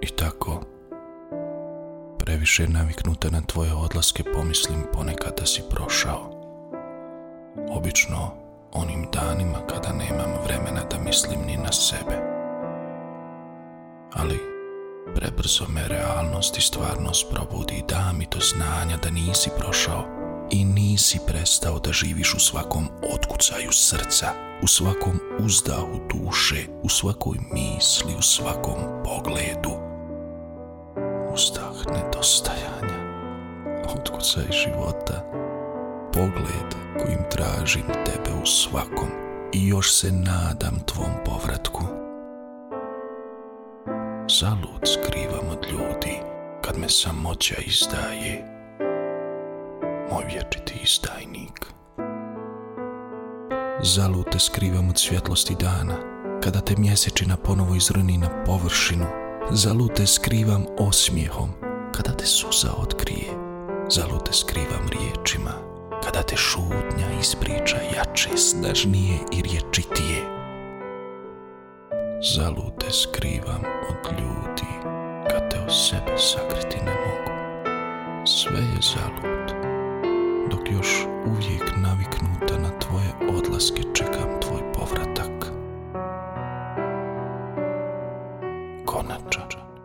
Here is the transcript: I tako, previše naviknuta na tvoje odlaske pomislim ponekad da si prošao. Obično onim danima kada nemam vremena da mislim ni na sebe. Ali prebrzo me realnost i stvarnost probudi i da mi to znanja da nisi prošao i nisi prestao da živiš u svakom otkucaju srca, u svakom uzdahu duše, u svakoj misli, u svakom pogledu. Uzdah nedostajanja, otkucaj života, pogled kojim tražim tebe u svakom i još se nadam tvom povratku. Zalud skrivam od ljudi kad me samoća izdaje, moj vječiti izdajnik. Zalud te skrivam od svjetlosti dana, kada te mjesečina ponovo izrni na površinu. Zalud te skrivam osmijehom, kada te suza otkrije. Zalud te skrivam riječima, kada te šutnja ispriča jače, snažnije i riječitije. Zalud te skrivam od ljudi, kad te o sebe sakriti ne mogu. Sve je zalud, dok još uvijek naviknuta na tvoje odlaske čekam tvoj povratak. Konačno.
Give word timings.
I 0.00 0.06
tako, 0.16 0.60
previše 2.18 2.68
naviknuta 2.68 3.30
na 3.30 3.40
tvoje 3.40 3.74
odlaske 3.74 4.24
pomislim 4.34 4.78
ponekad 4.92 5.32
da 5.40 5.46
si 5.46 5.62
prošao. 5.70 6.30
Obično 7.70 8.30
onim 8.72 9.06
danima 9.12 9.58
kada 9.66 9.92
nemam 9.92 10.30
vremena 10.44 10.80
da 10.90 10.98
mislim 10.98 11.40
ni 11.46 11.56
na 11.56 11.72
sebe. 11.72 12.16
Ali 14.12 14.38
prebrzo 15.14 15.64
me 15.68 15.88
realnost 15.88 16.58
i 16.58 16.60
stvarnost 16.60 17.26
probudi 17.30 17.74
i 17.74 17.84
da 17.88 18.12
mi 18.18 18.26
to 18.26 18.38
znanja 18.40 18.96
da 19.02 19.10
nisi 19.10 19.50
prošao 19.58 20.17
i 20.50 20.64
nisi 20.64 21.18
prestao 21.26 21.78
da 21.78 21.92
živiš 21.92 22.34
u 22.34 22.40
svakom 22.40 22.88
otkucaju 23.14 23.72
srca, 23.72 24.26
u 24.62 24.66
svakom 24.66 25.20
uzdahu 25.38 26.00
duše, 26.10 26.66
u 26.82 26.88
svakoj 26.88 27.38
misli, 27.52 28.14
u 28.18 28.22
svakom 28.22 28.74
pogledu. 29.04 29.70
Uzdah 31.34 31.86
nedostajanja, 31.86 32.98
otkucaj 33.94 34.44
života, 34.50 35.24
pogled 36.12 36.74
kojim 37.02 37.20
tražim 37.30 37.86
tebe 37.86 38.40
u 38.42 38.46
svakom 38.46 39.08
i 39.52 39.68
još 39.68 39.92
se 39.92 40.12
nadam 40.12 40.80
tvom 40.86 41.12
povratku. 41.24 41.82
Zalud 44.40 44.82
skrivam 44.84 45.48
od 45.50 45.66
ljudi 45.70 46.20
kad 46.62 46.78
me 46.78 46.88
samoća 46.88 47.54
izdaje, 47.66 48.57
moj 50.10 50.24
vječiti 50.24 50.74
izdajnik. 50.84 51.66
Zalud 53.82 54.26
te 54.32 54.38
skrivam 54.38 54.88
od 54.88 54.98
svjetlosti 54.98 55.54
dana, 55.60 55.94
kada 56.42 56.60
te 56.60 56.74
mjesečina 56.76 57.36
ponovo 57.36 57.74
izrni 57.74 58.18
na 58.18 58.44
površinu. 58.44 59.06
Zalud 59.50 59.94
te 59.96 60.06
skrivam 60.06 60.64
osmijehom, 60.78 61.48
kada 61.92 62.12
te 62.12 62.26
suza 62.26 62.68
otkrije. 62.76 63.28
Zalud 63.90 64.26
te 64.26 64.32
skrivam 64.32 64.88
riječima, 64.90 65.52
kada 66.04 66.22
te 66.22 66.36
šutnja 66.36 67.20
ispriča 67.20 67.76
jače, 67.96 68.36
snažnije 68.36 69.18
i 69.32 69.42
riječitije. 69.42 70.38
Zalud 72.36 72.72
te 72.80 72.90
skrivam 72.90 73.62
od 73.88 74.12
ljudi, 74.20 74.72
kad 75.30 75.50
te 75.50 75.56
o 75.66 75.70
sebe 75.70 76.18
sakriti 76.18 76.76
ne 76.84 76.94
mogu. 76.94 77.38
Sve 78.26 78.58
je 78.58 78.80
zalud, 78.80 79.57
dok 80.50 80.70
još 80.70 81.06
uvijek 81.26 81.76
naviknuta 81.76 82.58
na 82.62 82.78
tvoje 82.78 83.38
odlaske 83.38 83.82
čekam 83.94 84.40
tvoj 84.40 84.72
povratak. 84.72 85.52
Konačno. 88.84 89.77